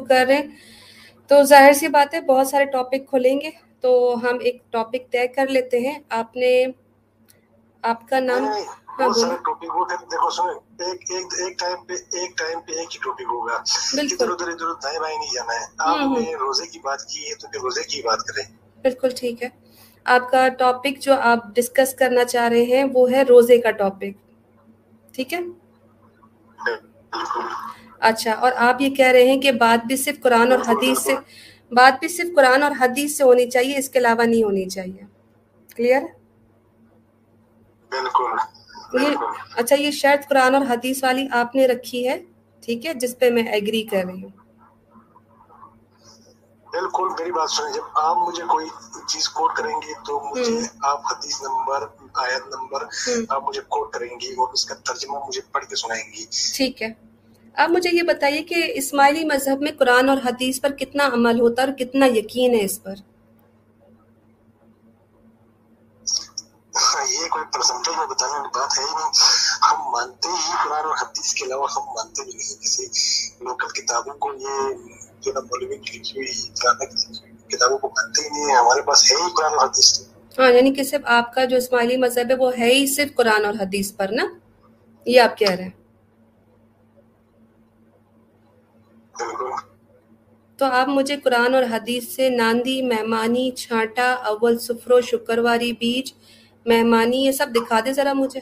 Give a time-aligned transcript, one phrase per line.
[0.00, 0.48] کر رہے ہیں۔
[1.30, 3.50] تو ظاہر سی بات ہے بہت سارے ٹاپک کھولیں گے۔
[3.80, 3.90] تو
[4.22, 6.52] ہم ایک ٹاپک طے کر لیتے ہیں۔ آپ نے
[7.84, 8.44] آپ کا نام؟
[15.80, 16.04] ہاں
[18.82, 19.48] بالکل۔ ٹھیک ہے۔
[20.06, 24.12] آپ کا ٹاپک جو آپ ڈسکس کرنا چاہ رہے ہیں وہ ہے روزے کا ٹاپک
[25.14, 25.38] ٹھیک ہے؟
[28.04, 31.14] اچھا اور آپ یہ کہہ رہے ہیں کہ بات بھی صرف قرآن اور حدیث سے
[31.72, 35.02] بات بھی صرف قرآن اور حدیث سے ہونی چاہیے اس کے علاوہ نہیں ہونی چاہیے۔
[35.76, 36.02] کلیئر
[38.94, 39.16] یہ
[39.56, 42.16] اچھا یہ شرط قرآن اور حدیث والی آپ نے رکھی ہے
[42.62, 44.30] ٹھیک ہے جس پہ میں ایگری کر رہی ہوں۔
[46.66, 48.66] بالکل میری بات سنیں جب آپ مجھے کوئی
[49.06, 52.84] چیز کوٹ کریں گی تو مجھے آپ حدیث نمبر آیت نمبر
[53.28, 56.24] آپ مجھے کوٹ کریں گی اور اس کا ترجمہ مجھے پڑھ کے سنائیں گی۔
[56.54, 56.88] ٹھیک ہے۔
[57.54, 61.62] آپ مجھے یہ بتائیے کہ اسماعیلی مذہب میں قرآن اور حدیث پر کتنا عمل ہوتا
[61.62, 62.94] ہے اور کتنا یقین ہے اس پر؟
[67.10, 69.12] یہ کوئی پرسنٹیج میں بتانے والی بات ہے ہی نہیں۔
[69.62, 72.86] ہم مانتے ہی قرآن اور حدیث کے علاوہ ہم مانتے بھی نہیں کسی
[73.44, 74.74] لوکل کتابوں کو یہ
[75.20, 76.32] جو نا مولوی کی لکھی ہوئی
[77.48, 80.00] کتابوں کو مانتے ہی نہیں ہمارے پاس ہے ہی قرآن اور حدیث۔
[80.38, 83.44] ہاں یعنی کہ صرف آپ کا جو اسماعیلی مذہب ہے وہ ہے ہی صرف قرآن
[83.44, 84.24] اور حدیث پر نا؟
[85.06, 85.83] یہ آپ کہہ رہے ہیں۔
[90.58, 96.12] تو آپ مجھے قرآن اور حدیث سے ناندی، مہمانی، چھانٹا، اول، سفرو، شکرواری، بیج،
[96.66, 98.40] مہمانی، یہ سب دکھا دے ذرا مجھے۔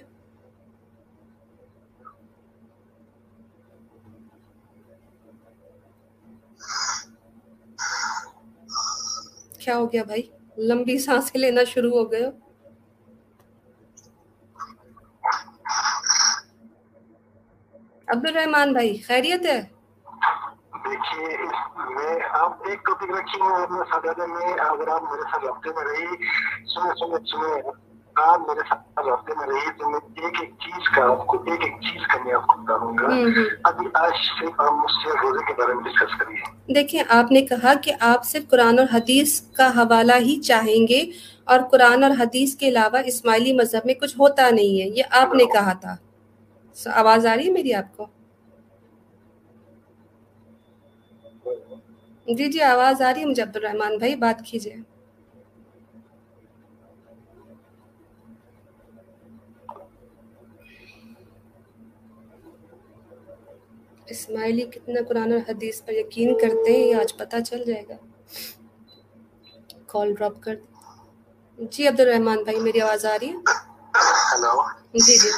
[9.59, 10.23] کیا ہو گیا بھائی؟
[10.59, 12.27] لمبی سانسیں لینا شروع ہو گئے
[18.09, 19.61] عبد الرحمان بھائی، خیریت ہے؟
[20.85, 21.37] دیکھیے
[21.95, 23.37] میں آپ ایک ٹاپک
[24.19, 26.07] میں اگر آپ میرے ساتھ ہفتے میں رہی
[28.17, 31.63] آپ میرے ساتھ ہفتے میں رہی تو میں ایک ایک چیز کا آپ کو ایک
[31.63, 33.07] ایک چیز کا میں آپ کو بتاؤں گا۔
[33.65, 37.43] ابھی آج سے آپ مجھ سے روزے کے بارے میں ڈسکس کریے۔ دیکھیں آپ نے
[37.43, 41.11] کہا کہ آپ صرف قرآن اور حدیث کا حوالہ ہی چاہیں گے
[41.45, 45.35] اور قرآن اور حدیث کے علاوہ اسماعیلی مذہب میں کچھ ہوتا نہیں ہے یہ آپ
[45.35, 45.97] نے کہا تھا۔
[46.95, 48.07] آواز آ رہی ہے میری آپ کو؟
[52.27, 54.77] جی جی آواز آ رہی ہے مجھے عبد الرحمان بھائی بات کیجیے۔
[64.07, 67.97] اسماعیلی کتنا قرآن اور حدیث پر یقین کرتے ہیں؟ یہ آج پتہ چل جائے گا۔
[69.87, 70.55] کال ڈراپ کر۔
[71.73, 73.37] جی عبد الرحمان بھائی میری آواز آ رہی ہے؟
[74.29, 74.55] ہلو۔
[74.95, 75.31] جی جی۔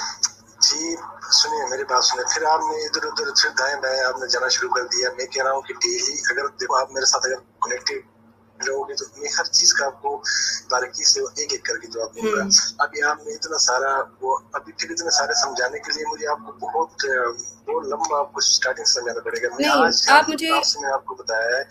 [1.32, 4.48] سنیے میری بات سنیں پھر آپ نے ادھر ادھر پھر دائیں بائیں آپ نے جانا
[4.48, 7.34] شروع کر دیا۔ میں کہہ رہا ہوں کہ ڈیلی اگر دیکھو آپ میرے ساتھ اگر
[7.60, 8.00] کنیکٹیو
[8.60, 10.22] رہو گے تو میں ہر چیز کا آپ کو
[10.70, 12.42] باریکی سے ایک ایک کر کے جواب دوں گا۔
[12.78, 13.90] ابھی آپ نے اتنا سارا
[14.20, 17.04] وہ ابھی پھر اتنے سارے سمجھانے کے لیے مجھے آپ کو بہت
[17.66, 20.28] بہت لمبا آپ کو اسٹارٹنگ سمجھانا پڑے گا۔ میں آج آپ
[20.80, 21.62] میں آپ کو بتایا ہے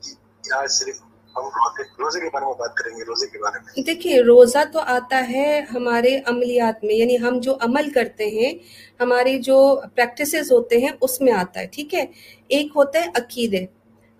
[0.00, 0.96] کہ آج صرف
[1.36, 5.28] روزے کے بارے میں بات کریں گے روزے کے بارے میں۔ دیکھیے روزہ تو آتا
[5.28, 8.52] ہے ہمارے عملیات میں یعنی ہم جو عمل کرتے ہیں
[9.00, 9.58] ہماری جو
[9.94, 12.04] پریکٹسز ہوتے ہیں اس میں آتا ہے ٹھیک ہے؟
[12.48, 13.66] ایک ہوتا ہے عقیدے۔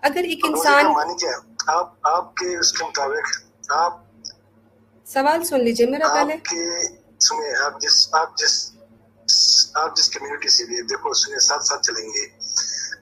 [0.03, 0.85] اگر ایک انسان
[1.67, 3.25] آپ آپ کے اس کے مطابق
[3.71, 3.99] آپ
[5.05, 6.35] سوال سن لیجیے میرا پہلے۔
[7.19, 8.53] سنیں آپ جس آپ جس
[9.73, 12.25] آپ جس کمیونٹی سے بھی دیکھو سنیں ساتھ ساتھ چلیں گے۔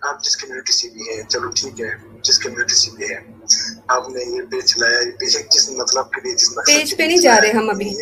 [0.02, 1.90] آپ جس کمیونٹی سے بھی ہیں چلو ٹھیک ہے
[2.24, 3.39] جس کمیونٹی سے بھی ہے
[3.88, 7.18] آپ نے یہ پیج چلایا یہ پیج جس مطلب کے لیے جس پیج پہ نہیں
[7.18, 7.94] جا رہے ہم ابھی۔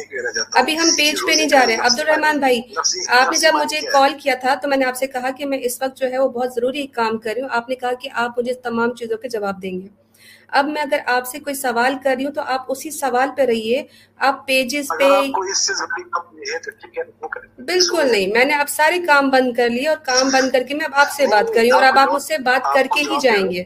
[0.53, 2.61] ابھی ہم پیج پہ نہیں جا رہے۔ عبد الرحمان بھائی
[3.07, 5.59] آپ نے جب مجھے کال کیا تھا تو میں نے آپ سے کہا کہ میں
[5.61, 8.09] اس وقت جو ہے وہ بہت ضروری کام کر رہی ہوں۔ آپ نے کہا کہ
[8.13, 9.87] آپ مجھے تمام چیزوں کے جواب دیں گے۔
[10.47, 13.41] اب میں اگر آپ سے کوئی سوال کر رہی ہوں تو آپ اسی سوال پہ
[13.41, 13.83] رہیے۔
[14.17, 15.03] آپ پیجز پہ
[17.57, 20.73] بالکل نہیں۔ میں نے اب سارے کام بند کر لیے اور کام بند کر کے
[20.73, 22.87] میں اب آپ سے بات کر رہی ہوں اور اب آپ مجھ سے بات کر
[22.95, 23.63] کے ہی جائیں گے۔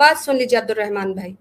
[0.00, 1.32] بات سن لیجیے عبد الرحمان بھائی۔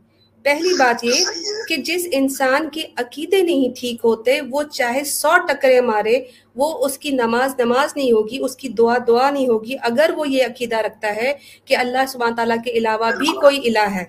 [0.45, 1.23] پہلی بات یہ
[1.67, 6.19] کہ جس انسان کے عقیدے نہیں ٹھیک ہوتے، وہ چاہے سو ٹکرے مارے،
[6.55, 10.29] وہ اس کی نماز نماز نہیں ہوگی، اس کی دعا دعا نہیں ہوگی، اگر وہ
[10.29, 11.33] یہ عقیدہ رکھتا ہے
[11.65, 14.03] کہ اللہ سبحانہ تعالیٰ کے علاوہ بھی کوئی الہ ہے۔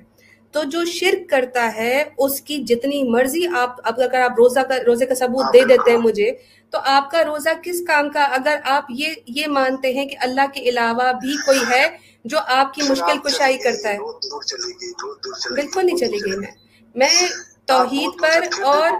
[0.54, 4.76] تو جو شرک کرتا ہے، اس کی جتنی مرضی آپ اب اگر آپ روزہ کا،
[4.86, 6.30] روزے کا ثبوت دے دیتے ہیں مجھے،
[6.72, 10.46] تو آپ کا روزہ کس کام کا؟ اگر آپ یہ یہ مانتے ہیں کہ اللہ
[10.54, 11.84] کے علاوہ بھی کوئی ہے
[12.24, 13.98] جو آپ کی مشکل کشائی کرتا ہے۔
[15.54, 16.50] بالکل نہیں چلی گئی۔ میں
[16.94, 17.22] میں
[17.66, 18.90] توحید پر اور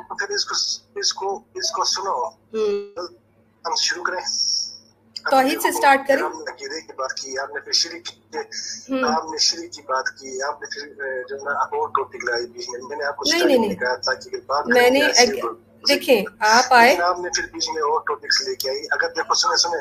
[5.31, 8.39] توحید سے سٹارٹ کریں۔ عقیدے کی بات کی آپ نے پھر شرک کی۔
[9.09, 10.87] آپ نے شرک کی بات کی آپ نے پھر
[11.29, 13.77] جو نا ٹاپک لائی بیچ میں نے آپ کو نہیں، starting نہیں،
[14.75, 15.01] میں نے
[15.89, 19.35] دیکھیں آپ آئے۔ آپ نے پھر بیچ میں اور ٹاپکس لے کے آئی۔ اگر دیکھو
[19.35, 19.81] سنیں سنیں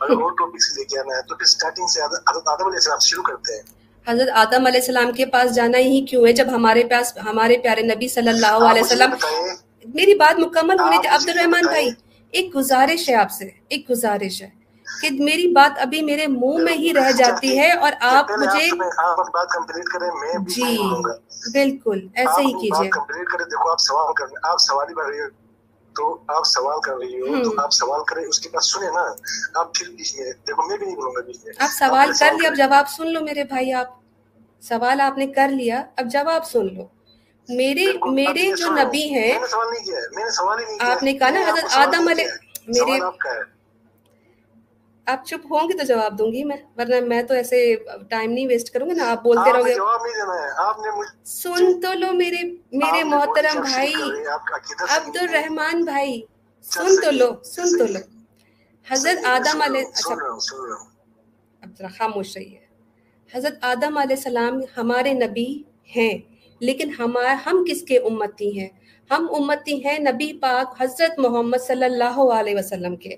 [0.00, 2.98] اگر اور ٹاپکس لے کے آنا ہے تو پھر سٹارٹنگ سے حضرت آدم علیہ السلام
[2.98, 3.62] شروع کرتے ہیں۔
[4.06, 7.82] حضرت آدم علیہ السلام کے پاس جانا ہی کیوں ہے؟ جب ہمارے پاس ہمارے پیارے
[7.82, 9.14] نبی صلی اللہ علیہ وسلم
[9.94, 11.88] میری بات مکمل ہونے عبد الرحمان۔ بھائی
[12.32, 14.57] ایک گزارش ہے آپ سے ایک گزارش ہے۔
[15.00, 18.70] کہ میری بات ابھی میرے منہ میں ہی رہ جاتی ہے اور آپ مجھے
[20.14, 20.76] میں بھی جی
[21.52, 22.90] بالکل ایسے ہی کیجیے۔
[25.94, 29.04] تو آپ سوال کر رہی ہو تو۔ آپ سوال کریں۔ اس کے بعد سنیں نا۔
[29.54, 32.32] آپ پھر بیچ میں دیکھو میں بھی نہیں بولوں گا بیچ میں آپ سوال کر
[32.32, 33.86] لیا اب۔ جواب سن لو میرے بھائی آپ۔
[34.60, 36.84] سوال آپ نے کر لیا اب جواب سن لو۔
[37.48, 39.32] میرے میرے جو نبی ہیں
[40.80, 42.24] آپ نے کہا نا حضرت آدم علیہ۔
[42.68, 43.00] میرے
[45.08, 47.76] آپ ہے چپ ہوں گے تو جواب دوں گی میں ورنہ میں تو ایسے
[48.10, 49.76] ٹائم نہیں ویسٹ کروں گی نا آپ بولتے رہو گے۔ ہے
[51.24, 53.92] سن تو لو میرے میرے محترم بھائی
[54.96, 56.22] عبد ہے۔ الرحمان بھائی
[56.70, 60.14] چل سن تو لو ہے، سن تو لو۔ ہے، حضرت ہے، آدم علیہ اچھا۔
[61.98, 62.58] خاموش رہیے۔
[63.34, 65.62] حضرت آدم علیہ السلام ہمارے نبی
[65.96, 68.68] ہیں۔ لیکن ہمارا ہم کس کے امتی ہیں؟
[69.10, 73.14] ہم امتی ہیں نبی پاک حضرت محمد صلی اللہ علیہ وسلم کے۔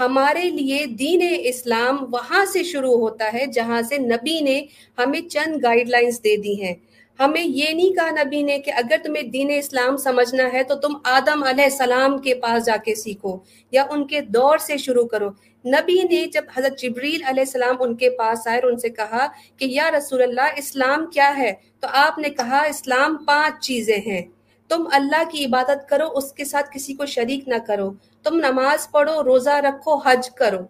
[0.00, 4.66] ہمارے لیے دین اسلام وہاں سے شروع ہوتا ہے جہاں سے نبی نے
[4.98, 6.74] ہمیں چند گائیڈ لائنز دے دی ہیں۔
[7.20, 10.92] ہمیں یہ نہیں کہا نبی نے کہ اگر تمہیں دین اسلام سمجھنا ہے تو تم
[11.04, 13.38] آدم علیہ السلام کے پاس جا کے سیکھو
[13.70, 15.28] یا ان کے دور سے شروع کرو۔
[15.66, 19.26] نبی نے جب حضرت جبریل علیہ السلام ان کے پاس آئے اور ان سے کہا
[19.56, 24.22] کہ یا رسول اللہ، اسلام کیا ہے؟ تو آپ نے کہا اسلام پانچ چیزیں ہیں۔
[24.68, 27.90] تم اللہ کی عبادت کرو، اس کے ساتھ کسی کو شریک نہ کرو۔
[28.22, 30.60] تم نماز پڑھو، روزہ رکھو، حج کرو۔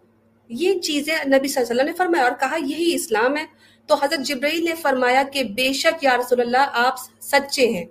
[0.48, 3.44] یہ چیزیں نبی صلی اللہ علیہ وسلم نے فرمایا اور کہا یہی اسلام ہے۔
[3.90, 7.84] تو حضرت جبرائیل نے فرمایا کہ بے شک یا رسول اللہ، آپ سچے ہیں۔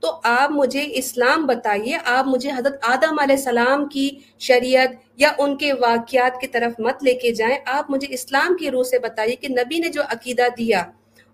[0.00, 5.56] تو آپ مجھے اسلام بتائیے، آپ مجھے حضرت آدم علیہ السلام کی شریعت یا ان
[5.56, 9.36] کے واقعات کی طرف مت لے کے جائیں۔ آپ مجھے اسلام کی روح سے بتائیے
[9.36, 10.84] کہ نبی نے جو عقیدہ دیا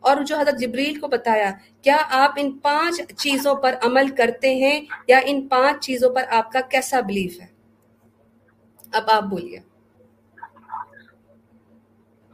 [0.00, 1.50] اور جو حضرت جبریل کو بتایا،
[1.82, 6.52] کیا آپ ان پانچ چیزوں پر عمل کرتے ہیں یا ان پانچ چیزوں پر آپ
[6.52, 7.46] کا کیسا بلیف ہے؟
[8.92, 9.71] اب آپ بولیے۔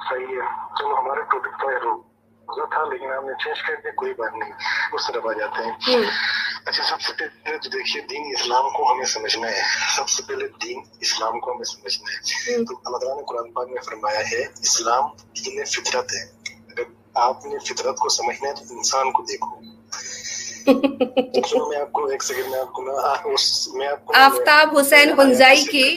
[0.08, 4.12] صحیح ہے چلو ہمارے ٹاپک تو روزہ تھا لیکن آپ نے چینج کر دیا کوئی
[4.12, 4.52] بات نہیں۔
[4.93, 6.00] اس طرف آ جاتے ہیں۔
[6.66, 9.60] اچھا سب سے پہلے تو دیکھیے دین اسلام کو ہمیں سمجھنا ہے۔
[9.96, 13.69] سب سے پہلے دین اسلام کو ہمیں سمجھنا ہے۔ تو اللہ تعالیٰ نے قرآن پاک
[13.69, 15.05] میں فرمایا ہے اسلام
[15.44, 16.82] دین فطرت ہے۔ اگر
[17.14, 19.60] آپ نے فطرت کو سمجھنا ہے تو انسان کو دیکھو۔
[24.15, 25.97] آفتاب حسین ہنزائی کی۔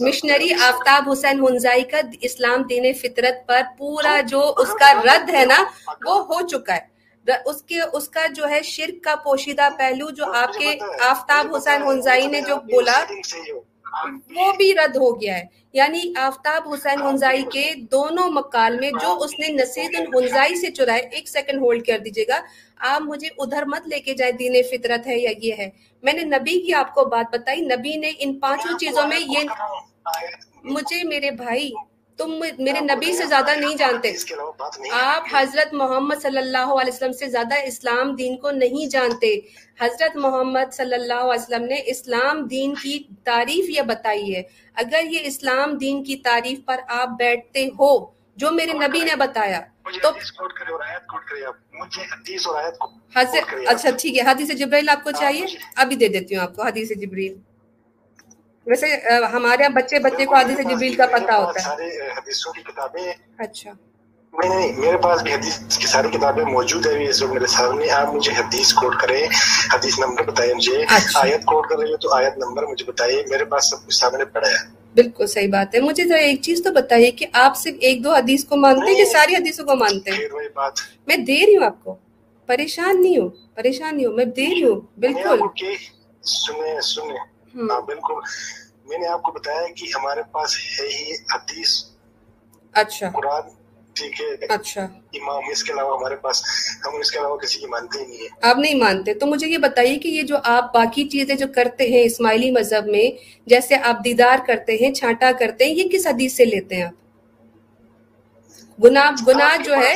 [0.00, 5.44] مشنری آفتاب حسین ہنزائی کا اسلام دین فطرت پر پورا جو اس کا رد ہے
[5.44, 5.64] نا
[6.06, 6.96] وہ ہو چکا ہے۔
[7.44, 11.82] اس کے اس کا جو ہے شرک کا پوشیدہ پہلو جو آپ کے آفتاب حسین
[11.82, 13.04] ہنزائی نے جو بولا۔
[14.36, 19.18] وہ بھی رد ہو گیا ہے۔ یعنی آفتاب حسین ہنزائی کے دونوں مقال میں جو
[19.20, 22.40] اس نے نصیر الحنزائی سے چرائے ایک سیکنڈ ہولڈ کر دیجیے گا۔
[22.78, 25.70] آپ مجھے ادھر مت لے کے جائے دین فطرت ہے یا یہ ہے۔
[26.02, 29.38] میں نے نبی کی آپ کو بات بتائی نبی نے ان پانچوں چیزوں میں یہ
[30.64, 31.70] مجھے میرے بھائی
[32.18, 34.12] تم میرے نبی سے زیادہ نہیں جانتے۔
[34.92, 39.40] آپ حضرت محمد صلی اللہ علیہ وسلم سے زیادہ اسلام دین کو نہیں جانتے۔
[39.80, 44.42] حضرت محمد صلی اللہ علیہ وسلم نے اسلام دین کی تعریف یہ بتائی ہے
[44.74, 49.60] اگر یہ اسلام دین کی تعریف پر آپ بیٹھتے ہو جو میرے نبی نے بتایا۔
[49.94, 50.08] تو
[53.66, 56.88] اچھا ٹھیک ہے۔ حدیث جبریل آپ کو چاہیے؟ ابھی دے دیتی ہوں آپ کو۔ حدیث
[56.96, 57.34] جبریل
[58.66, 58.86] ویسے
[59.32, 61.74] ہمارے یہاں بچے بچے کو حدیث جبریل کا پتہ ہوتا ہے۔
[62.08, 63.72] حدیثوں کی کتابیں اچھا۔
[64.32, 67.90] نہیں نہیں میرے پاس بھی حدیث کی ساری کتابیں موجود ہے اس وقت میرے سامنے
[67.90, 69.26] آپ مجھے حدیث کوٹ کریں۔
[69.74, 73.22] حدیث نمبر بتائیں مجھے۔ اچھا۔ آیت کوٹ کر رہی ہو تو آیت نمبر مجھے بتائیے۔
[73.28, 76.62] میرے پاس سب کچھ سامنے پڑا ہے۔ بالکل صحیح بات ہے۔ مجھے ذرا ایک چیز
[76.64, 79.76] تو بتائیے کہ آپ صرف ایک دو حدیث کو مانتے ہیں کہ ساری حدیثوں کو
[79.76, 80.18] مانتے ہیں؟
[81.06, 81.94] میں دے رہی ہوں آپ کو۔
[82.46, 85.64] پریشان نہیں ہوں پریشان نہیں ہوں میں دے رہی ہوں بالکل۔
[86.24, 87.16] سنیں سنیں۔
[87.54, 88.14] ہاں بالکل۔
[88.88, 91.84] میں نے آپ کو بتایا کہ ہمارے پاس ہے ہی حدیث
[92.72, 93.42] اچھا۔ قرآن
[93.96, 94.80] ٹھیک ہے اچھا
[95.14, 96.42] امام اس کے علاوہ ہمارے پاس
[96.86, 99.48] ہم اس کے علاوہ کسی کی مانتے ہی نہیں ہے آپ نہیں مانتے تو مجھے
[99.48, 103.10] یہ بتائیے کہ یہ جو آپ باقی چیزیں جو کرتے ہیں اسماعیلی مذہب میں
[103.46, 106.92] جیسے آپ دیدار کرتے ہیں چھانٹا کرتے ہیں یہ کس حدیث سے لیتے ہیں آپ؟
[108.78, 109.94] گناہ گناہ جو ہے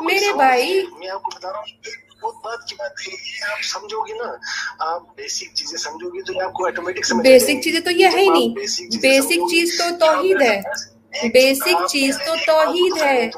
[0.00, 1.90] میرے بھائی۔ میں آپ کو بتا رہا ہوں
[2.22, 4.32] بہت بات کی بات ہے۔ یہ آپ سمجھو گی نا۔
[4.78, 8.20] آپ بیسک چیزیں سمجھو گی تو آپ کو آٹومیٹک سمجھ بیسک چیزیں تو یہ ہے
[8.20, 8.54] ہی نہیں۔
[9.02, 10.60] بیسک چیز تو توحید ہے۔
[11.12, 13.28] بیسک چیز تو توحید ہے۔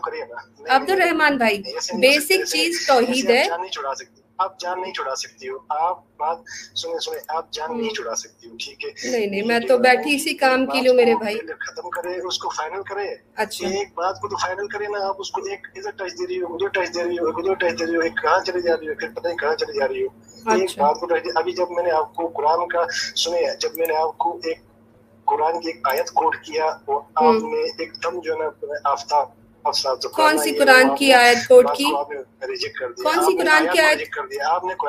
[0.69, 1.63] عبد الرحمان بھائی
[1.99, 3.45] بیسک چیز توحید ہے۔
[4.39, 6.37] آپ جان نہیں چھڑا سکتی ہو۔ آپ بات
[6.75, 10.15] سنیں سنیں آپ جان نہیں چھڑا سکتی ہو ٹھیک ہے؟ نہیں نہیں میں تو بیٹھی
[10.17, 14.21] اسی کام کی لوں میرے بھائی۔ ختم کرے اس کو فائنل کرے۔ اچھا۔ ایک بات
[14.21, 16.69] کو تو فائنل کرے نا آپ اس کو ایک ادھر ٹچ دے رہی ہو ادھر
[16.69, 18.95] ٹچ دے رہی ہو ادھر ٹچ دے رہی ہو ایک کہاں چلی جا رہی ہو
[18.95, 20.09] پھر پتہ نہیں کہاں چلی جا رہی ہو۔
[20.51, 22.85] ایک اچھا۔ بات کو ابھی جب میں نے آپ کو قرآن کا
[23.17, 24.59] سنے جب میں نے آپ کو ایک
[25.37, 29.29] قرآن کی ایک آیت کوٹ کیا وہ آپ نے ایک دم جو ہے نا آفتاب
[30.13, 31.85] کون سی قرآن کی آیت کوٹ کی؟
[33.03, 33.99] کون سی قرآن کی آیت؟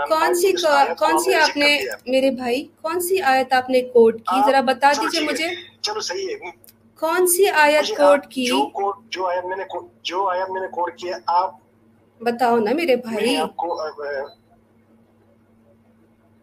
[0.10, 0.52] کون سی
[1.00, 4.92] کون سی آپ نے میرے بھائی کون سی آیت آپ نے کوٹ کی؟ ذرا بتا
[5.02, 5.48] دیجیے مجھے۔
[5.82, 6.52] چلو صحیح ہے۔
[7.00, 8.46] کون سی آیت کوٹ کی؟
[9.10, 9.64] جو آیت میں نے
[10.04, 11.52] جو آیت میں نے کوٹ کیا آپ
[12.22, 13.36] بتاؤ نا میرے بھائی۔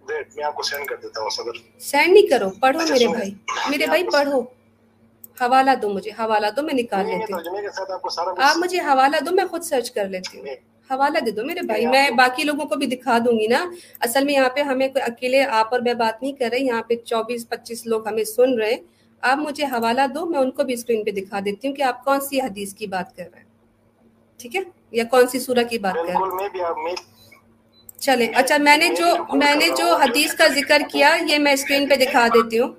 [0.06, 3.30] کو میں آپ کو سینڈ کر دیتا ہوں صدر سینڈ نہیں کرو پڑھو میرے بھائی۔
[3.70, 4.40] میرے بھائی پڑھو۔
[5.40, 7.40] حوالہ دو مجھے حوالہ دو میں نکال لیتی ہوں۔
[8.38, 10.46] آپ مجھے حوالہ دو میں خود سرچ کر لیتی ہوں۔
[10.90, 13.64] حوالہ دے دو میرے بھائی میں باقی لوگوں کو بھی دکھا دوں گی نا۔
[14.00, 16.82] اصل میں یہاں پہ ہمیں کوئی اکیلے آپ اور میں بات نہیں کر رہے یہاں
[16.82, 18.76] پہ چوبیس پچیس لوگ ہمیں سن رہے
[19.20, 22.04] آپ مجھے حوالہ دو میں ان کو بھی اسکرین پہ دکھا دیتی ہوں کہ آپ
[22.04, 23.46] کون سی حدیث کی بات کر رہے ہیں۔
[24.38, 26.94] ٹھیک ہے؟ یا کون سی سورہ کی بات کر رہے ہیں؟
[28.02, 31.88] چلے۔ اچھا میں نے جو میں نے جو حدیث کا ذکر کیا، یہ میں اسکرین
[31.88, 32.72] پہ دکھا دیتی ہوں۔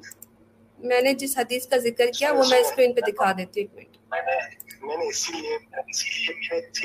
[0.79, 3.89] میں نے جس حدیث کا ذکر کیا، وہ میں اسکرین پہ دکھا دیتی ہوں۔ ایک
[4.11, 5.55] منٹ میں نے اسی لیے
[5.87, 6.09] اسی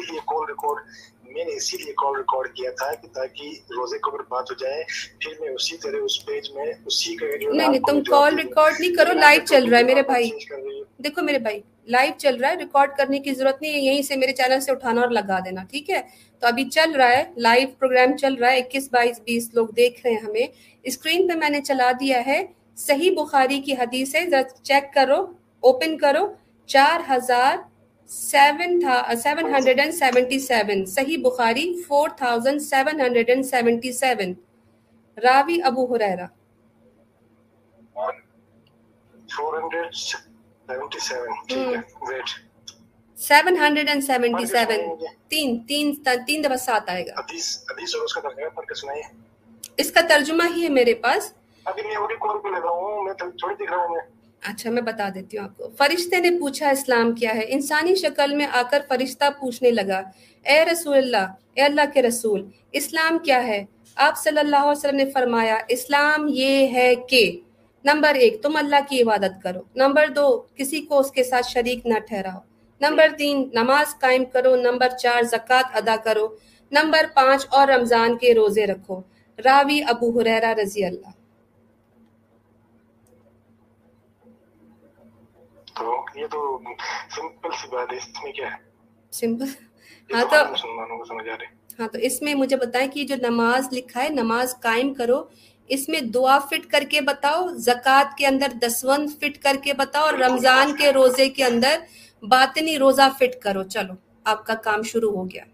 [0.02, 0.78] لیے کال ریکارڈ
[1.28, 4.82] میں نے اسی لیے کال ریکارڈ کیا تھا کہ تاکہ روزے کو بات ہو جائے۔
[5.20, 8.94] پھر میں اسی طرح اس پیج میں اسی کا نہیں نہیں تم کال ریکارڈ نہیں
[8.94, 10.30] کرو لائیو چل رہا ہے میرے بھائی۔
[10.98, 14.16] دیکھو میرے بھائی لائیو چل رہا ہے ریکارڈ کرنے کی ضرورت نہیں ہے یہیں سے
[14.16, 16.00] میرے چینل سے اٹھانا اور لگا دینا ٹھیک ہے؟
[16.42, 20.00] تو ابھی چل رہا ہے لائیو پروگرام چل رہا ہے اکیس بائیس بیس لوگ دیکھ
[20.04, 20.46] رہے ہیں ہمیں۔
[20.82, 22.42] اسکرین پہ میں نے چلا دیا ہے
[22.76, 25.20] صحیح بخاری کی حدیث ہے ذرا چیک کرو
[25.62, 26.26] اوپن کرو
[26.68, 27.56] چار ہزار
[28.08, 28.80] seven
[29.22, 34.32] seven hundred and seventy seven صحیح Bukhari four thousand seven hundred and seventy seven.
[35.16, 36.26] Ravi Abu Hurairah
[43.18, 44.80] seven hundred and seventy seven
[45.28, 45.94] تین تین
[46.26, 47.12] تین دفعہ سات آئے گا۔
[49.76, 51.32] اس کا ترجمہ ہی ہے میرے پاس۔
[54.42, 58.34] اچھا میں بتا دیتی ہوں آپ کو۔ فرشتے نے پوچھا، اسلام کیا ہے؟ انسانی شکل
[58.34, 60.02] میں آ کر فرشتہ پوچھنے لگا،
[60.44, 63.64] اے رسول اللہ، اے اللہ کے رسول، اسلام کیا ہے؟
[63.96, 67.40] آپ صلی اللہ علیہ وسلم نے فرمایا، اسلام یہ ہے کہ،
[67.84, 71.86] نمبر ایک، تم اللہ کی عبادت کرو۔ نمبر دو، کسی کو اس کے ساتھ شریک
[71.86, 72.40] نہ ٹھہراؤ۔
[72.80, 76.28] نمبر تین، نماز قائم کرو۔ نمبر چار، زکوٰۃ ادا کرو۔
[76.70, 79.00] نمبر پانچ، اور رمضان کے روزے رکھو۔
[79.44, 81.17] راوی ابو حریرہ رضی اللہ
[85.78, 86.58] تو یہ تو
[87.10, 88.56] سمپل سی بات ہے اس میں کیا ہے؟
[89.12, 89.50] سمپل؟
[90.10, 90.36] ہاں تو
[91.80, 95.24] ہاں تو اس میں مجھے بتائیں کہ جو نماز لکھا ہے نماز قائم کرو
[95.70, 100.04] اس میں دعا فٹ کر کے بتاؤ زکوٰۃ کے اندر دسوند فٹ کر کے بتاؤ
[100.04, 101.78] اور رمضان کے روزے کے اندر
[102.22, 103.94] باطنی روزہ فٹ کرو۔ چلو
[104.24, 105.44] آپ کا کام شروع ہو گیا۔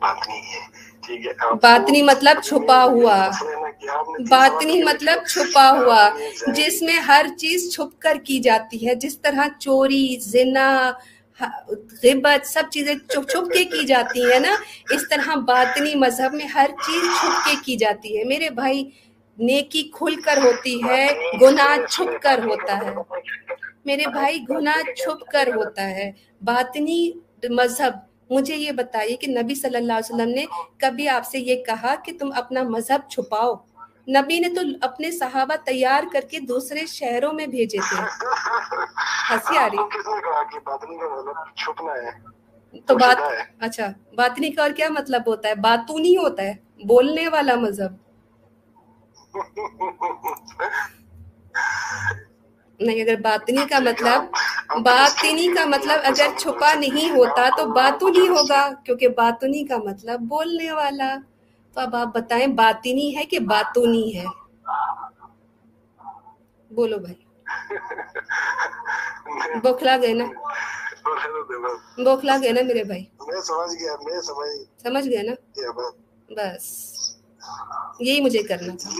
[0.00, 0.40] باطنی
[2.02, 3.30] مطلب چھپا ہوا۔
[4.30, 6.10] باطنی مطلب چھپا ہوا،
[6.46, 10.92] جس میں ہر چیز چھپ کر کی جاتی ہے۔ جس طرح چوری، زنا
[12.02, 14.54] غبت سب چیزیں چھپ چھپ کے کی جاتی ہیں نا،
[14.90, 18.90] اس طرح باطنی مذہب میں ہر چیز چھپ کے کی جاتی ہے۔ میرے بھائی،
[19.38, 21.06] نیکی کھل کر ہوتی ہے،
[21.40, 22.94] گناہ چھپ کر ہوتا ہے۔
[23.84, 26.12] میرے بھائی، گناہ چھپ کر ہوتا ہے۔
[26.42, 27.12] باطنی
[27.50, 27.92] مذہب
[28.30, 30.44] مجھے یہ بتائیے کہ نبی صلی اللہ علیہ وسلم نے
[30.78, 33.54] کبھی آپ سے یہ کہا کہ تم اپنا مذہب چھپاؤ؟
[34.08, 38.02] نبی نے تو اپنے صحابہ تیار کر کے دوسرے شہروں میں بھیجے تھے۔
[39.30, 39.76] ہنسی آ رہی۔
[42.88, 43.16] تو بات
[43.60, 46.54] اچھا باطنی کا اور کیا مطلب ہوتا ہے؟ باتونی ہوتا ہے
[46.84, 47.92] بولنے والا مذہب۔
[52.80, 54.22] نہیں اگر باطنی کا مطلب
[54.82, 60.20] باطنی کا مطلب اگر چھپا نہیں ہوتا تو باتو نہیں ہوگا کیونکہ باطنی کا مطلب
[60.20, 61.16] بولنے والا۔
[61.74, 64.24] تو اب آپ بتائیں باطنی ہے کہ باتونی ہے؟
[66.70, 67.24] بولو بھائی۔
[69.62, 70.24] بوکھلا گئے نا۔
[72.04, 73.04] بوکھلا گئے نا میرے بھائی۔
[74.82, 75.34] سمجھ گئے نا؟
[76.30, 76.97] بس۔
[78.00, 78.90] یہی مجھے کرنا تھا۔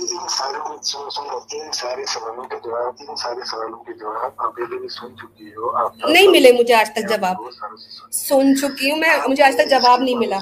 [6.09, 7.37] نہیں ملے مجھے آج تک جواب۔
[8.13, 10.39] سن چکی ہوں میں مجھے آج تک جواب نہیں ملا۔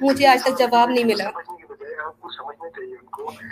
[0.00, 1.30] مجھے آج تک جواب نہیں ملا۔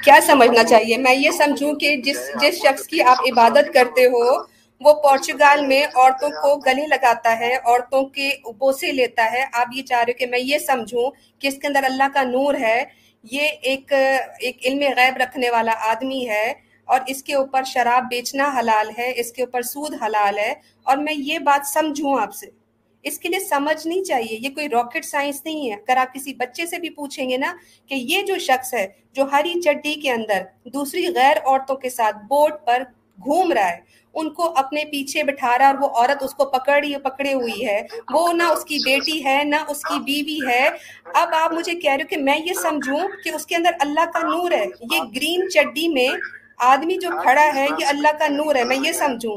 [0.04, 4.56] کیا سمجھنا چاہیے؟ میں یہ سمجھوں کہ جس جس شخص کی آپ عبادت کرتے ہو
[4.80, 9.82] وہ پورچوگال میں عورتوں کو گلے لگاتا ہے عورتوں کے بوسے لیتا ہے۔ آپ یہ
[9.82, 12.84] چاہ رہے ہو کہ میں یہ سمجھوں کہ اس کے اندر اللہ کا نور ہے
[13.30, 13.92] یہ ایک
[14.40, 16.54] ایک علم غیب رکھنے والا آدمی ہے
[16.84, 20.96] اور اس کے اوپر شراب بیچنا حلال ہے، اس کے اوپر سود حلال ہے۔ اور
[20.96, 22.46] میں یہ بات سمجھوں آپ سے۔
[23.02, 26.34] اس کے لیے سمجھ نہیں چاہیے، یہ کوئی راکٹ سائنس نہیں ہے۔ اگر آپ کسی
[26.34, 27.56] بچے سے بھی پوچھیں گے نا
[27.86, 32.16] کہ یہ جو شخص ہے جو ہری چڈی کے اندر دوسری غیر عورتوں کے ساتھ
[32.28, 32.82] بورڈ پر
[33.18, 36.96] گھوم رہا ہے۔ ان کو اپنے پیچھے بٹھا رہا اور وہ عورت اس کو پکڑی،
[36.96, 37.82] پکڑے ہوئی ہے۔
[38.12, 40.68] وہ نہ اس کی بیٹی ہے، نہ اس کی بیوی ہے۔
[41.14, 44.10] اب آپ مجھے کہہ رہے ہو کہ میں یہ سمجھوں کہ اس کے اندر اللہ
[44.14, 46.08] کا نور ہے۔ یہ گرین چڈی میں
[46.58, 49.36] آدمی جو کھڑا ہے، یہ اللہ کا نور ہے، میں یہ سمجھوں۔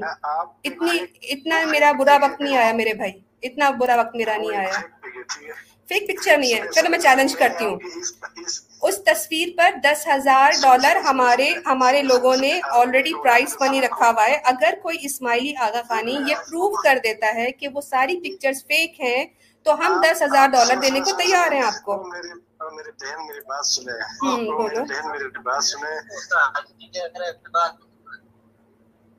[0.64, 4.72] اتنی، اتنا میرا برا وقت نہیں آیا میرے بھائی۔ اتنا برا وقت میرا نہیں آیا۔
[5.90, 7.78] فیک پکچر نہیں ہے۔ چلو میں چیلنج کرتی ہوں۔
[8.82, 14.26] اس تصویر پر دس ہزار ڈالر ہمارے ہمارے لوگوں نے آلریڈی پرائز منی رکھا ہوا
[14.28, 18.64] ہے۔ اگر کوئی اسماعیلی آغا خانی یہ پروو کر دیتا ہے کہ وہ ساری پکچرز
[18.64, 19.26] فیک ہیں
[19.66, 23.66] تو ہم دس ہزار ڈالر دینے کو تیار ہیں آپ کو۔ میری بہن میری بات
[23.66, 23.92] سنے
[24.24, 25.92] میری بہن میری بات سنے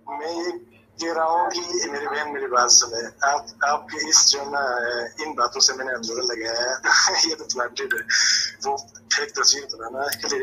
[0.07, 0.51] میں یہ
[0.99, 4.61] کہہ رہا ہوں کہ میری بہن میری بات سنے آپ آپ کے اس جو نا
[5.19, 8.03] ان باتوں سے میں نے اندازہ لگایا ہے یہ تو پلانٹیڈ ہے۔
[8.65, 8.77] وہ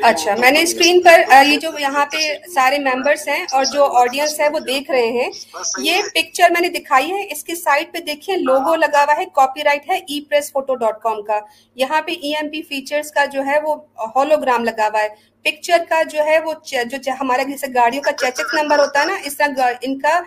[0.03, 2.17] اچھا میں نے اسکرین پر یہ جو یہاں پہ
[2.53, 5.29] سارے ممبرس ہیں اور جو آڈینس ہے وہ دیکھ رہے ہیں۔
[5.77, 9.25] یہ پکچر میں نے دکھائی ہے۔ اس کی سائٹ پہ دیکھیں لوگو لگا ہوا ہے
[9.33, 11.39] کاپی رائٹ ہے e press photo dot com کا۔
[11.75, 13.75] یہاں پہ ای ایم پی فیچرز کا جو ہے وہ
[14.15, 15.09] ہولوگرام لگا ہوا ہے۔
[15.45, 16.53] پکچر کا جو ہے وہ
[16.91, 20.19] جو ہمارا جیسے گاڑیوں کا چیچک نمبر ہوتا ہے نا اس طرح ان کا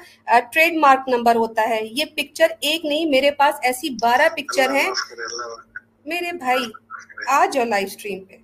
[0.53, 4.91] ٹریڈ مارک نمبر ہوتا ہے۔ یہ پکچر ایک نہیں میرے پاس ایسی بارہ پکچر ہیں۔
[6.07, 6.65] میرے بھائی
[7.29, 8.37] آ جاؤ لائیو اسٹریم پہ۔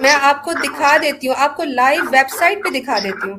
[0.00, 3.38] میں آپ کو دکھا دیتی ہوں آپ کو لائیو ویب سائٹ پہ دکھا دیتی ہوں۔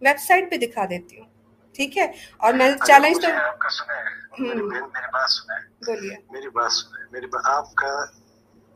[0.00, 1.26] ویب سائٹ پہ دکھا دیتی ہوں۔
[1.74, 3.28] ٹھیک ہے؟ اور میں چیلنج تو
[5.86, 6.16] بولیے۔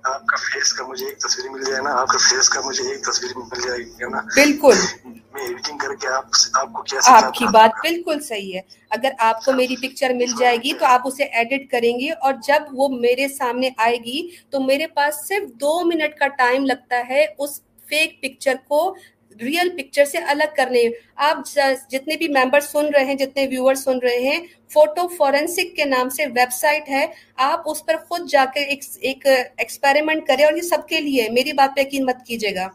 [0.04, 2.84] آپ کا فیس کا مجھے ایک تصویر مل جائے نا آپ کا فیس کا مجھے
[2.84, 7.00] ایک تصویر مل جائے گی نا۔ بالکل۔ میں ایڈیٹنگ کر کے آپ آپ کو کیا
[7.04, 10.86] آپ کی بات بالکل صحیح ہے۔ اگر آپ کو میری پکچر مل جائے گی تو
[10.86, 15.28] آپ اسے ایڈٹ کریں گے اور جب وہ میرے سامنے آئے گی تو میرے پاس
[15.28, 18.96] صرف دو منٹ کا ٹائم لگتا ہے اس فیک پکچر کو
[19.42, 20.82] ریئل پکچر سے الگ کرنے
[21.16, 21.36] آپ
[21.90, 24.40] جتنے بھی ممبر سن رہے ہیں، جتنے ویور سن رہے ہیں
[24.72, 29.26] فوٹو فورینسک کے نام سے ویب سائٹ ہے۔ آپ اس پر خود جا کے ایک
[29.56, 32.68] ایکسپیریمنٹ کریں اور یہ سب کے لیے، میری بات پہ یقین مت کیجیے گا۔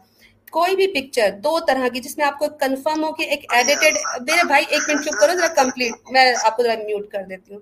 [0.50, 3.96] کوئی بھی پکچر دو طرح کی، جس میں آپ کو کنفرم ہو کہ ایک ایڈیٹڈ
[4.20, 7.54] میرے بھائی، ایک منٹ چپ کرو، ذرا کمپلیٹ میں آپ کو ذرا میوٹ کر دیتی
[7.54, 7.60] ہوں۔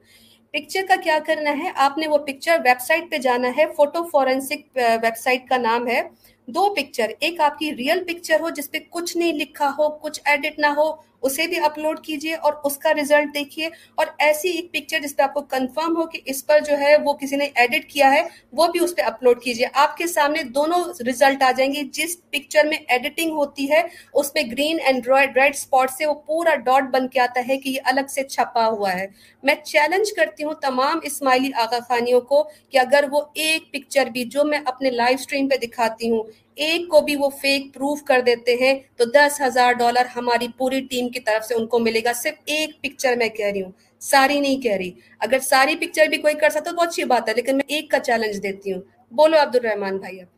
[0.52, 4.04] پکچر کا کیا کرنا ہے؟ آپ نے وہ پکچر ویب سائٹ پہ جانا ہے۔ فوٹو
[4.04, 6.02] فورینسک ویب سائٹ کا نام ہے۔
[6.48, 10.20] دو پکچر ایک آپ کی ریئل پکچر ہو جس پہ کچھ نہیں لکھا ہو، کچھ
[10.24, 10.90] ایڈٹ نہ ہو
[11.22, 15.22] اسے بھی اپلوڈ کیجیے اور اس کا ریزلٹ دیکھیے اور ایسی ایک پکچر جس پہ
[15.22, 18.22] آپ کو کنفرم ہو کہ اس پر جو ہے وہ کسی نے ایڈٹ کیا ہے،
[18.52, 22.16] وہ بھی اس پہ اپلوڈ کیجیے۔ آپ کے سامنے دونوں ریزلٹ آ جائیں گے۔ جس
[22.31, 23.83] پکچر میں ایڈیٹنگ ہوتی ہے،
[24.14, 27.68] اس میں گرین اینڈ ریڈ اسپاٹ سے وہ پورا ڈاٹ بن کے آتا ہے کہ
[27.68, 29.07] یہ الگ سے چھپا ہوا ہے۔
[29.42, 34.24] میں چیلنج کرتی ہوں تمام اسماعیلی آغا خانیوں کو کہ اگر وہ ایک پکچر بھی
[34.24, 36.22] جو میں اپنے لائیو اسٹریم پہ دکھاتی ہوں
[36.59, 40.81] ایک کو بھی وہ فیک پروف کر دیتے ہیں، تو دس ہزار ڈالر ہماری پوری
[40.81, 43.73] ٹیم کی طرف سے ان کو ملے گا۔ صرف ایک پکچر میں کہہ رہی ہوں۔
[44.01, 47.35] ساری نہیں کہہ رہی۔ اگر ساری پکچر بھی کوئی کر سکتا تو اچھی بات ہے،
[47.35, 50.38] لیکن میں ایک کا چیلنج دیتی ہوں۔ بولو عبد الرحمان بھائی اب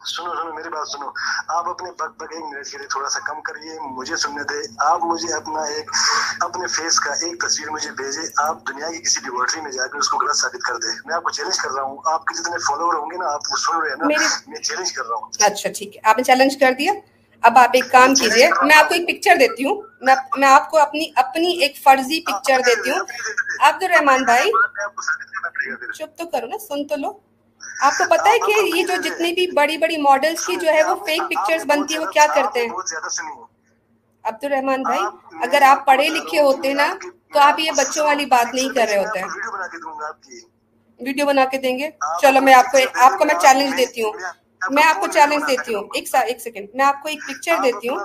[0.00, 1.08] سنو سنو میری بات سنو۔
[1.48, 4.54] آپ اپنے بگ بگ ایک منٹ کے لیے تھوڑا سا کم کریے مجھے سننے دے
[4.78, 5.90] آپ مجھے اپنا ایک
[6.40, 9.98] اپنے فیس کا ایک تصویر مجھے بھیجے آپ دنیا کی کسی لیبورٹری میں جا کے
[9.98, 12.42] اس کو غلط ثابت کر دے میں آپ کو چیلنج کر رہا ہوں۔ آپ کے
[12.42, 14.06] جتنے فالوور ہوں گے نا آپ سن رہے ہیں نا
[14.46, 16.92] میں چیلنج کر رہا ہوں۔ اچھا ٹھیک ہے۔ آپ نے چیلنج کر دیا۔
[17.42, 19.82] اب آپ ایک کام کیجیے میں آپ کو ایک پکچر دیتی ہوں۔
[20.36, 23.00] میں آپ کو اپنی اپنی ایک فرضی پکچر دیتی ہوں۔
[23.60, 24.50] عبد الرحمان بھائی۔
[25.98, 27.29] چپ تو کرو نا سن تو لو۔
[27.82, 30.82] آپ کو پتا ہے کہ یہ جو جتنی بھی بڑی بڑی ماڈلز کی جو ہے
[30.84, 32.68] وہ فیک پکچرز بنتی ہیں وہ کیا کرتے ہیں؟
[34.24, 35.02] عبد الرحمان بھائی
[35.42, 36.86] اگر آپ پڑھے لکھے ہوتے نا
[37.32, 39.28] تو آپ یہ بچوں والی بات نہیں کر رہے ہوتے۔ ہیں
[41.00, 41.88] ویڈیو بنا کے دیں گے؟
[42.22, 44.12] چلو میں آپ کو آپ کو میں چیلنج دیتی ہوں۔
[44.70, 47.88] میں آپ کو چیلنج دیتی ہوں ایک ایک سیکنڈ میں آپ کو ایک پکچر دیتی
[47.88, 47.96] ہوں۔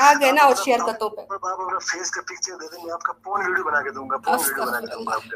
[0.00, 1.20] آ گئے نا اور شیئر کرتوں پہ؟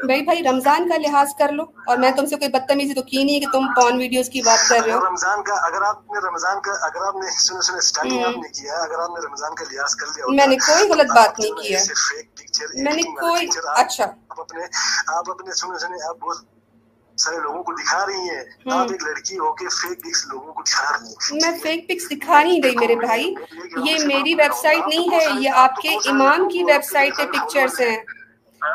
[0.05, 3.23] بھائی۔ بھائی رمضان کا لحاظ کر لو۔ اور میں تم سے کوئی بدتمیزی تو کی
[3.23, 6.27] نہیں کہ تم پون ویڈیوز کی بات کر رہے ہو۔ رمضان کا اگر آپ نے
[6.27, 9.55] رمضان کا اگر آپ نے سنے سنے سٹارٹنگ آپ نے کیا اگر آپ نے رمضان
[9.55, 11.79] کا لحاظ کر لیا میں نے کوئی غلط بات نہیں کی ہے۔
[12.83, 14.63] میں نے کوئی اچھا۔ آپ اپنے
[15.07, 16.37] آپ اپنے سنے سنے آپ بہت
[17.17, 20.61] سارے لوگوں کو دکھا رہی ہیں۔ آپ ایک لڑکی ہو کے فیک پکس لوگوں کو
[20.61, 23.33] دکھا رہی ہیں۔ میں فیک پکس دکھا نہیں رہی میرے بھائی۔
[23.85, 27.81] یہ میری ویب سائٹ نہیں ہے یہ آپ کے امام کی ویب سائٹ کے پکچرز
[27.81, 27.97] ہیں۔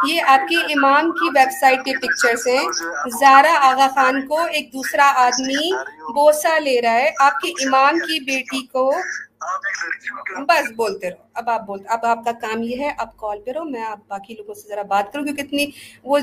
[0.09, 2.67] یہ آپ کی امام کی ویب سائٹ کے پکچرز ہیں۔
[3.21, 5.73] زارا آغا خان کو ایک دوسرا آدمی
[6.15, 8.93] بوسا لے رہا ہے۔ آپ کے امام کی بیٹی کو
[10.49, 13.51] بس بولتے رہو۔ اب آپ بولتے اب آپ کا کام یہ ہے، آپ کال پہ
[13.51, 15.67] رہو، میں آپ باقی لوگوں سے ذرا بات کروں، کیونکہ اتنی
[16.05, 16.19] وہ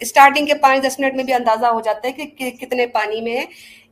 [0.00, 3.36] اسٹارٹنگ کے پانچ دس منٹ میں بھی اندازہ ہو جاتا ہے کہ کتنے پانی میں
[3.36, 3.44] ہے۔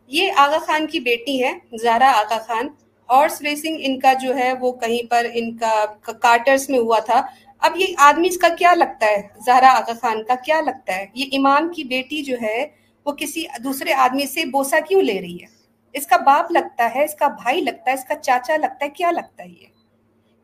[0.07, 2.69] یہ آغا خان کی بیٹی ہے زارا آغا خان۔
[3.11, 7.23] ہارس ریسنگ ان کا جو ہے، وہ کہیں پر ان کا کارٹرز میں ہوا تھا۔
[7.61, 11.07] اب یہ آدمی اس کا کیا لگتا ہے؟ زہرا آغا خان کا کیا لگتا ہے؟
[11.15, 12.67] یہ امام کی بیٹی جو ہے،
[13.07, 15.60] وہ کسی دوسرے آدمی سے بوسا کیوں لے رہی ہے؟
[15.93, 18.91] اس کا باپ لگتا ہے، اس کا بھائی لگتا ہے، اس کا چاچا لگتا ہے،
[18.91, 19.67] کیا لگتا ہے یہ؟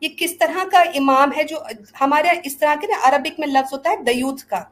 [0.01, 1.57] یہ کس طرح کا امام ہے جو
[2.01, 4.63] ہمارے اس طرح کے نا عربک میں لفظ ہوتا ہے، دیوت کا۔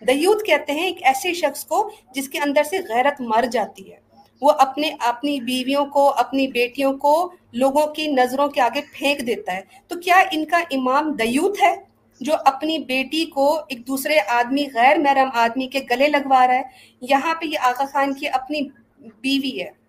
[0.00, 3.96] دیوت کہتے ہیں ایک ایسے شخص کو جس کے اندر سے غیرت مر جاتی ہے۔
[4.42, 9.52] وہ اپنے، اپنی بیویوں کو، اپنی بیٹیوں کو لوگوں کی نظروں کے آگے پھینک دیتا
[9.52, 11.76] ہے۔ تو کیا ان کا امام دیوت ہے
[12.20, 16.62] جو اپنی بیٹی کو ایک دوسرے آدمی، غیر محرم آدمی کے گلے لگوا رہا ہے؟
[17.00, 18.60] یہاں پہ یہ آقا خان کی اپنی
[18.98, 19.85] بیوی ہے۔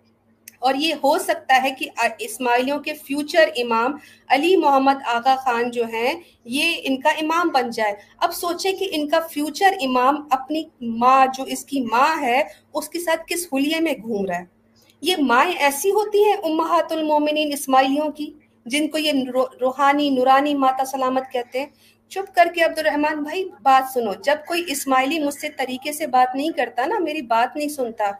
[0.59, 1.89] اور یہ ہو سکتا ہے کہ
[2.19, 3.95] اسماعیلیوں کے فیوچر امام
[4.27, 6.13] علی محمد آغا خان جو ہیں،
[6.45, 11.25] یہ ان کا امام بن جائے۔ اب سوچیں کہ ان کا فیوچر امام اپنی ماں،
[11.37, 12.43] جو اس کی ماں ہے،
[12.73, 14.45] اس کے ساتھ کس حلیے میں گھوم رہا ہے؟
[15.01, 18.31] یہ مائیں ایسی ہوتی ہیں امہات المومنین اسماعیلیوں کی،
[18.65, 19.11] جن کو یہ
[19.61, 21.65] روحانی نورانی ماتا سلامت کہتے ہیں۔
[22.09, 26.07] چپ کر کے عبد الرحمن بھائی، بات سنو۔ جب کوئی اسماعیلی مجھ سے طریقے سے
[26.07, 28.11] بات نہیں کرتا نا، میری بات نہیں سنتا،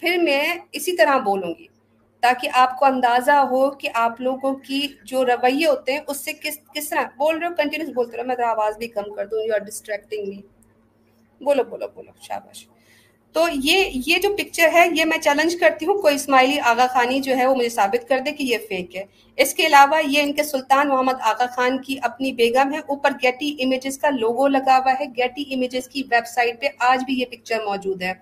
[0.00, 1.75] پھر میں اسی طرح بولوں گی۔
[2.20, 6.32] تاکہ آپ کو اندازہ ہو کہ آپ لوگوں کی جو رویے ہوتے ہیں، اس سے
[6.32, 9.44] کس کس طرح بول رہے ہو؟ کنٹینیوس بولتے رہو، میں آواز بھی کم کر دوں
[9.44, 10.40] یو آر ڈسٹریکٹنگ می
[11.44, 12.66] بولو بولو بولو، شاباش.
[13.32, 17.20] تو یہ یہ جو پکچر ہے، یہ میں چیلنج کرتی ہوں، کوئی اسماعیلی آغا خانی
[17.20, 19.04] جو ہے وہ مجھے ثابت کر دے کہ یہ فیک ہے.
[19.36, 23.10] اس کے علاوہ یہ ان کے سلطان محمد آغا خان کی اپنی بیگم ہے، اوپر
[23.22, 27.20] گیٹی امیجز کا لوگو لگا ہوا ہے۔ گیٹی امیجز کی ویب سائٹ پہ آج بھی
[27.20, 28.12] یہ پکچر موجود ہے۔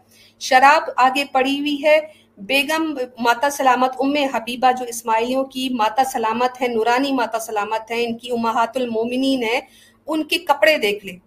[0.41, 2.01] شراب آگے پڑی ہوئی ہے۔
[2.39, 8.05] بیگم ماتا سلامت ام حبیبہ جو اسماعیلیوں کی ماتا سلامت ہے نورانی ماتا سلامت ہے
[8.05, 9.61] ان کی امہات المومنین ہے
[10.07, 11.19] ان کے کپڑے دیکھ لیں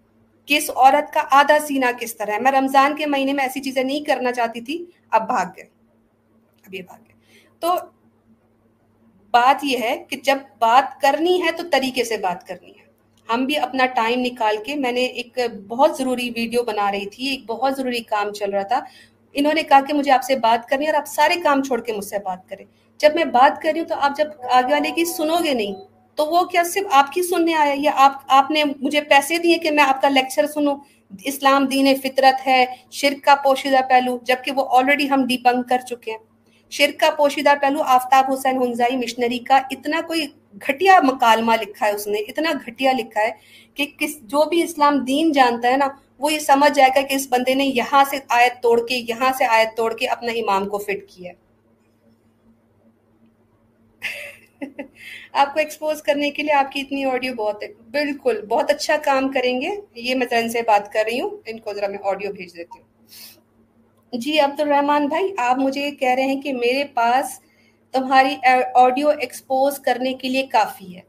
[0.46, 3.84] کس عورت کا آدھا سینہ کس طرح ہے؟ میں رمضان کے مہینے میں ایسی چیزیں
[3.84, 5.64] نہیں کرنا چاہتی تھی، اب بھاگ گئے۔
[6.66, 7.14] اب یہ بھاگ گئے۔
[7.60, 7.74] تو
[9.30, 12.88] بات یہ ہے کہ جب بات کرنی ہے تو طریقے سے بات کرنی ہے۔
[13.32, 17.26] ہم بھی اپنا ٹائم نکال کے، میں نے ایک بہت ضروری ویڈیو بنا رہی تھی،
[17.26, 18.80] ایک بہت ضروری کام چل رہا تھا۔
[19.38, 21.80] انہوں نے کہا کہ مجھے آپ سے بات کرنی ہے اور آپ سارے کام چھوڑ
[21.80, 22.64] کے مجھ سے بات کریں۔
[23.00, 25.74] جب میں بات کر رہی ہوں تو آپ جب آگے والے کی سنو گے نہیں،
[26.18, 29.58] تو وہ کیا صرف آپ کی سننے آیا یا آپ آپ نے مجھے پیسے دیے
[29.58, 30.76] کہ میں آپ کا لیکچر سنوں؟
[31.24, 36.10] اسلام دین فطرت ہے، شرک کا پوشیدہ پہلو، جبکہ وہ آلریڈی ہم ڈیپنگ کر چکے
[36.10, 36.18] ہیں۔
[36.72, 40.26] شرک کا پوشیدہ پہلو آفتاب حسین ہنزائی مشنری کا اتنا کوئی
[40.66, 43.30] گھٹیا مکالمہ لکھا ہے اس نے، اتنا گھٹیا لکھا ہے
[43.74, 47.14] کہ کس، جو بھی اسلام دین جانتا ہے نا وہ یہ سمجھ جائے گا کہ
[47.14, 50.68] اس بندے نے یہاں سے آیت توڑ کے، یہاں سے آیت توڑ کے اپنا امام
[50.68, 51.32] کو فٹ کیا
[55.32, 58.96] آپ کو ایکسپوز کرنے کے لیے آپ کی اتنی آڈیو بہت ہے۔ بالکل، بہت اچھا
[58.96, 61.98] کام کریں گے۔ یہ میں ترن سے بات کر رہی ہوں۔ ان کو ذرا میں
[62.04, 62.86] آڈیو بھیج دیتی ہوں۔
[64.12, 67.40] جی عبد الرحمان بھائی، آپ مجھے یہ کہہ رہے ہیں کہ میرے پاس
[67.92, 68.36] تمہاری
[68.74, 71.00] آڈیو ایکسپوز کرنے کے لیے کافی ہے۔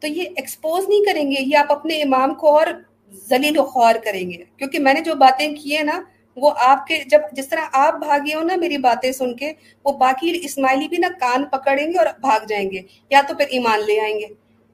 [0.00, 2.66] تو یہ ایکسپوز نہیں کریں گے، یہ آپ اپنے امام کو اور
[3.12, 6.00] ذلیل و خوار کریں گے۔ کیونکہ میں نے جو باتیں کی ہیں نا،
[6.36, 9.52] وہ آپ کے جب جس طرح آپ بھاگے ہو نا میری باتیں سن کے،
[9.84, 13.46] وہ باقی اسماعیلی بھی نا کان پکڑیں گے اور بھاگ جائیں گے، یا تو پھر
[13.48, 14.26] ایمان لے آئیں گے۔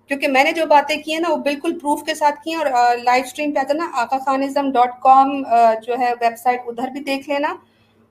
[0.06, 2.58] کیونکہ میں نے جو باتیں کی ہیں نا، وہ بالکل پروف کے ساتھ کی ہیں
[2.58, 5.42] اور لائیو اسٹریم پہ آتا نا آقا خانزم ڈاٹ کام
[5.86, 7.56] جو ہے ویب سائٹ، ادھر بھی دیکھ لینا۔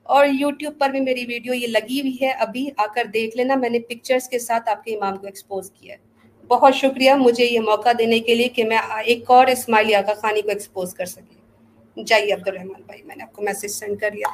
[0.02, 3.54] اور یوٹیوب پر بھی میری ویڈیو یہ لگی ہوئی ہے، ابھی آ کر دیکھ لینا،
[3.54, 6.11] میں نے پکچرز کے ساتھ آپ کے امام کو ایکسپوز کیا ہے۔
[6.52, 10.42] بہت شکریہ مجھے یہ موقع دینے کے لیے کہ میں ایک اور اسماعیلی آقا خانی
[10.42, 14.10] کو ایکسپوز کر سکی۔ جائیے عبد الرحمان بھائی، میں نے آپ کو میسج سینڈ کر
[14.10, 14.26] لیا۔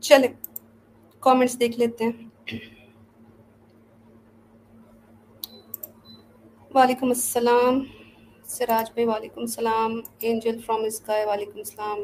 [0.00, 0.28] چلے
[1.20, 2.28] کامنٹس دیکھ لیتے ہیں۔
[6.74, 7.84] وعلیکم السلام۔
[8.44, 11.98] سراج بھائی، وعلیکم السلام۔ اینجل فرام اسکائے وعلیکم السلام۔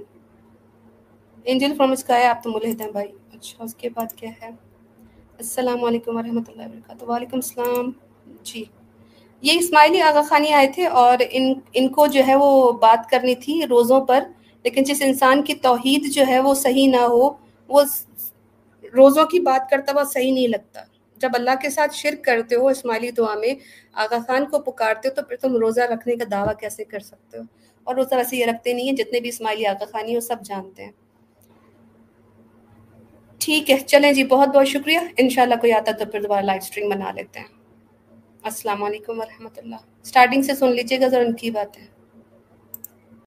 [1.45, 4.49] اینجل فرام اسکائے آپ تو ملحد ہیں بھائی۔ اچھا اس کے بعد کیا ہے؟
[5.39, 7.93] السلام علیکم ورحمۃ اللہ وبرکاتہ۔ وعلیکم السلام۔
[8.43, 8.65] جی۔
[9.43, 13.35] یہ اسماعیلی آغا خانی آئے تھے اور ان ان کو جو ہے وہ بات کرنی
[13.35, 14.25] تھی روزوں پر،
[14.65, 17.31] لیکن جس انسان کی توحید جو ہے وہ صحیح نہ ہو،
[17.69, 17.83] وہ
[18.97, 20.81] روزوں کی بات کرتا ہوا صحیح نہیں لگتا۔
[21.17, 23.55] جب اللہ کے ساتھ شرک کرتے ہو اسماعیلی دعا میں،
[23.93, 27.39] آغا خان کو پکارتے ہو تو پھر تم روزہ رکھنے کا دعویٰ کیسے کر سکتے
[27.39, 27.43] ہو؟
[27.85, 30.85] اور روزہ ویسے یہ رکھتے نہیں ہیں جتنے بھی اسماعیلی آغا خانی وہ سب جانتے
[30.85, 30.93] ہیں۔
[33.39, 36.89] ٹھیک ہے، چلیں جی بہت بہت شکریہ۔ انشاءاللہ کوئی آتا تو پھر دوبارہ لائف اسٹریم
[36.89, 37.56] بنا لیتے ہیں۔
[38.47, 41.85] السلام علیکم ورحمۃ اللہ۔ اسٹارٹنگ سے سن لیجیے گا ذرا ان کی بات ہے